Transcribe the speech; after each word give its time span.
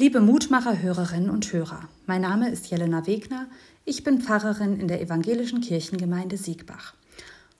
Liebe 0.00 0.20
Mutmacher, 0.20 0.80
Hörerinnen 0.80 1.28
und 1.28 1.52
Hörer, 1.52 1.88
mein 2.06 2.20
Name 2.20 2.50
ist 2.50 2.70
Jelena 2.70 3.08
Wegner, 3.08 3.48
ich 3.84 4.04
bin 4.04 4.20
Pfarrerin 4.20 4.78
in 4.78 4.86
der 4.86 5.02
evangelischen 5.02 5.60
Kirchengemeinde 5.60 6.36
Siegbach 6.36 6.94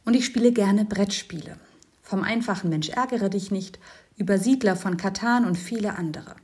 und 0.05 0.15
ich 0.15 0.25
spiele 0.25 0.53
gerne 0.53 0.85
Brettspiele. 0.85 1.57
Vom 2.01 2.23
einfachen 2.23 2.71
Mensch 2.71 2.91
ärgere 2.91 3.29
dich 3.29 3.51
nicht, 3.51 3.81
über 4.17 4.39
Siedler 4.39 4.77
von 4.77 4.97
Katan 4.97 5.47
und 5.47 5.59
viele 5.59 5.99
andere. 5.99 6.37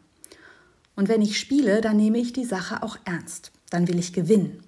Und 0.96 1.08
wenn 1.08 1.22
ich 1.22 1.38
spiele, 1.38 1.80
dann 1.80 1.96
nehme 1.96 2.18
ich 2.18 2.32
die 2.32 2.44
Sache 2.44 2.82
auch 2.82 2.98
ernst, 3.04 3.52
dann 3.70 3.86
will 3.86 4.00
ich 4.00 4.12
gewinnen. 4.12 4.64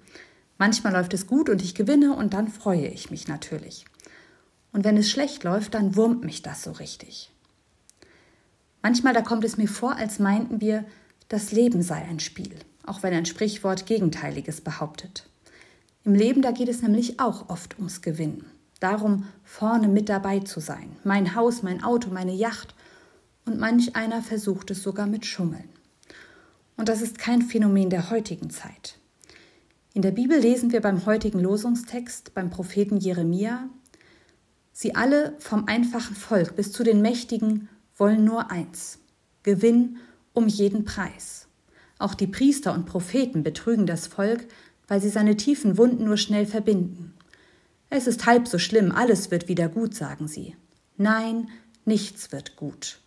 Manchmal 0.57 0.93
läuft 0.93 1.13
es 1.13 1.27
gut 1.27 1.49
und 1.49 1.61
ich 1.61 1.75
gewinne 1.75 2.15
und 2.15 2.33
dann 2.33 2.47
freue 2.47 2.87
ich 2.87 3.11
mich 3.11 3.27
natürlich. 3.27 3.83
Und 4.71 4.85
wenn 4.85 4.95
es 4.95 5.11
schlecht 5.11 5.43
läuft, 5.43 5.73
dann 5.73 5.97
wurmt 5.97 6.23
mich 6.23 6.41
das 6.41 6.63
so 6.63 6.71
richtig. 6.71 7.33
Manchmal 8.81 9.13
da 9.13 9.21
kommt 9.21 9.43
es 9.43 9.57
mir 9.57 9.67
vor, 9.67 9.97
als 9.97 10.19
meinten 10.19 10.61
wir, 10.61 10.85
das 11.27 11.51
Leben 11.51 11.81
sei 11.81 11.97
ein 12.03 12.19
Spiel, 12.19 12.55
auch 12.85 13.03
wenn 13.03 13.13
ein 13.13 13.25
Sprichwort 13.25 13.85
Gegenteiliges 13.85 14.61
behauptet. 14.61 15.29
Im 16.03 16.13
Leben, 16.13 16.41
da 16.41 16.51
geht 16.51 16.69
es 16.69 16.81
nämlich 16.81 17.19
auch 17.19 17.49
oft 17.49 17.77
ums 17.77 18.01
Gewinnen. 18.01 18.45
Darum, 18.79 19.25
vorne 19.43 19.87
mit 19.87 20.07
dabei 20.09 20.39
zu 20.39 20.59
sein. 20.59 20.95
Mein 21.03 21.35
Haus, 21.35 21.63
mein 21.63 21.83
Auto, 21.83 22.09
meine 22.11 22.33
Yacht. 22.33 22.75
Und 23.45 23.59
manch 23.59 23.95
einer 23.95 24.21
versucht 24.21 24.71
es 24.71 24.83
sogar 24.83 25.07
mit 25.07 25.25
Schummeln. 25.25 25.69
Und 26.77 26.89
das 26.89 27.01
ist 27.01 27.17
kein 27.17 27.41
Phänomen 27.41 27.89
der 27.89 28.09
heutigen 28.09 28.49
Zeit. 28.49 28.99
In 29.93 30.01
der 30.01 30.11
Bibel 30.11 30.37
lesen 30.39 30.71
wir 30.71 30.81
beim 30.81 31.05
heutigen 31.05 31.39
Losungstext, 31.39 32.33
beim 32.33 32.49
Propheten 32.51 32.97
Jeremia, 32.97 33.69
Sie 34.79 34.93
alle 34.93 35.33
vom 35.39 35.65
einfachen 35.65 36.15
Volk 36.15 36.55
bis 36.55 36.71
zu 36.71 36.83
den 36.83 37.01
Mächtigen 37.01 37.67
wollen 37.95 38.23
nur 38.23 38.51
eins, 38.51 38.99
Gewinn 39.41 39.97
um 40.37 40.47
jeden 40.47 40.85
Preis. 40.85 41.47
Auch 41.97 42.13
die 42.13 42.27
Priester 42.27 42.71
und 42.75 42.85
Propheten 42.85 43.41
betrügen 43.41 43.87
das 43.87 44.05
Volk, 44.05 44.45
weil 44.87 45.01
sie 45.01 45.09
seine 45.09 45.35
tiefen 45.35 45.79
Wunden 45.79 46.05
nur 46.05 46.17
schnell 46.17 46.45
verbinden. 46.45 47.15
Es 47.89 48.05
ist 48.05 48.27
halb 48.27 48.47
so 48.47 48.59
schlimm, 48.59 48.91
alles 48.91 49.31
wird 49.31 49.47
wieder 49.47 49.67
gut, 49.67 49.95
sagen 49.95 50.27
sie. 50.27 50.55
Nein, 50.95 51.49
nichts 51.85 52.31
wird 52.31 52.55
gut. 52.55 52.99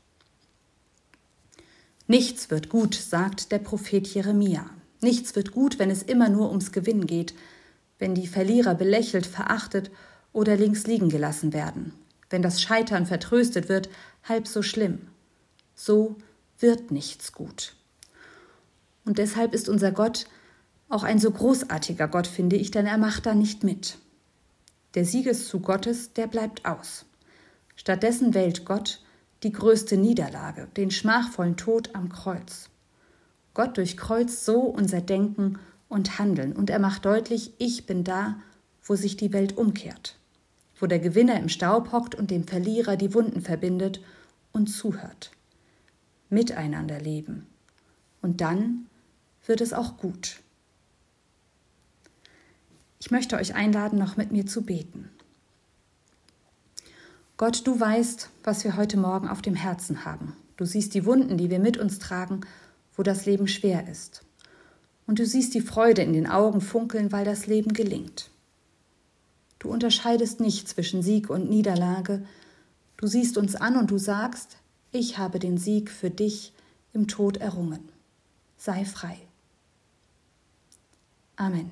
Nichts 2.08 2.50
wird 2.50 2.68
gut, 2.68 2.96
sagt 2.96 3.52
der 3.52 3.60
Prophet 3.60 4.08
Jeremia. 4.08 4.68
Nichts 5.00 5.36
wird 5.36 5.52
gut, 5.52 5.78
wenn 5.78 5.90
es 5.90 6.02
immer 6.02 6.28
nur 6.30 6.48
ums 6.48 6.72
Gewinn 6.72 7.06
geht, 7.06 7.34
wenn 8.00 8.16
die 8.16 8.26
Verlierer 8.26 8.74
belächelt, 8.74 9.26
verachtet 9.26 9.92
oder 10.32 10.56
links 10.56 10.88
liegen 10.88 11.10
gelassen 11.10 11.52
werden, 11.52 11.92
wenn 12.28 12.42
das 12.42 12.60
Scheitern 12.60 13.06
vertröstet 13.06 13.68
wird, 13.68 13.88
halb 14.24 14.48
so 14.48 14.62
schlimm. 14.62 15.06
So 15.76 16.16
wird 16.60 16.90
nichts 16.90 17.32
gut. 17.32 17.74
Und 19.04 19.18
deshalb 19.18 19.54
ist 19.54 19.68
unser 19.68 19.92
Gott 19.92 20.26
auch 20.88 21.02
ein 21.04 21.18
so 21.18 21.30
großartiger 21.30 22.08
Gott, 22.08 22.26
finde 22.26 22.56
ich, 22.56 22.70
denn 22.70 22.86
er 22.86 22.98
macht 22.98 23.26
da 23.26 23.34
nicht 23.34 23.64
mit. 23.64 23.98
Der 24.94 25.04
Siegeszug 25.04 25.64
Gottes, 25.64 26.12
der 26.12 26.26
bleibt 26.26 26.66
aus. 26.66 27.06
Stattdessen 27.76 28.34
wählt 28.34 28.64
Gott 28.64 29.00
die 29.42 29.52
größte 29.52 29.96
Niederlage, 29.96 30.68
den 30.76 30.90
schmachvollen 30.90 31.56
Tod 31.56 31.94
am 31.94 32.10
Kreuz. 32.10 32.68
Gott 33.54 33.76
durchkreuzt 33.76 34.44
so 34.44 34.60
unser 34.60 35.00
Denken 35.00 35.58
und 35.88 36.18
Handeln 36.18 36.52
und 36.52 36.70
er 36.70 36.78
macht 36.78 37.04
deutlich, 37.04 37.54
ich 37.58 37.86
bin 37.86 38.04
da, 38.04 38.36
wo 38.82 38.96
sich 38.96 39.16
die 39.16 39.32
Welt 39.32 39.56
umkehrt, 39.56 40.16
wo 40.78 40.86
der 40.86 40.98
Gewinner 40.98 41.38
im 41.38 41.48
Staub 41.48 41.92
hockt 41.92 42.14
und 42.14 42.30
dem 42.30 42.46
Verlierer 42.46 42.96
die 42.96 43.14
Wunden 43.14 43.40
verbindet 43.40 44.00
und 44.52 44.66
zuhört 44.66 45.30
miteinander 46.30 47.00
leben. 47.00 47.46
Und 48.22 48.40
dann 48.40 48.86
wird 49.46 49.60
es 49.60 49.72
auch 49.72 49.96
gut. 49.96 50.40
Ich 52.98 53.10
möchte 53.10 53.36
euch 53.36 53.54
einladen, 53.54 53.98
noch 53.98 54.16
mit 54.16 54.30
mir 54.30 54.46
zu 54.46 54.62
beten. 54.62 55.10
Gott, 57.36 57.66
du 57.66 57.80
weißt, 57.80 58.28
was 58.44 58.64
wir 58.64 58.76
heute 58.76 58.98
Morgen 58.98 59.26
auf 59.26 59.40
dem 59.40 59.54
Herzen 59.54 60.04
haben. 60.04 60.36
Du 60.58 60.66
siehst 60.66 60.92
die 60.92 61.06
Wunden, 61.06 61.38
die 61.38 61.48
wir 61.48 61.58
mit 61.58 61.78
uns 61.78 61.98
tragen, 61.98 62.42
wo 62.94 63.02
das 63.02 63.24
Leben 63.24 63.48
schwer 63.48 63.88
ist. 63.88 64.22
Und 65.06 65.18
du 65.18 65.24
siehst 65.24 65.54
die 65.54 65.62
Freude 65.62 66.02
in 66.02 66.12
den 66.12 66.26
Augen 66.26 66.60
funkeln, 66.60 67.12
weil 67.12 67.24
das 67.24 67.46
Leben 67.46 67.72
gelingt. 67.72 68.30
Du 69.58 69.70
unterscheidest 69.70 70.40
nicht 70.40 70.68
zwischen 70.68 71.02
Sieg 71.02 71.30
und 71.30 71.48
Niederlage. 71.48 72.26
Du 72.98 73.06
siehst 73.06 73.38
uns 73.38 73.56
an 73.56 73.76
und 73.76 73.90
du 73.90 73.96
sagst, 73.96 74.58
ich 74.92 75.18
habe 75.18 75.38
den 75.38 75.58
Sieg 75.58 75.90
für 75.90 76.10
dich 76.10 76.52
im 76.92 77.06
Tod 77.08 77.36
errungen. 77.36 77.88
Sei 78.56 78.84
frei. 78.84 79.16
Amen. 81.36 81.70